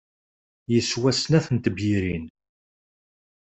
[0.73, 2.25] Yeswa snat n tebyirin.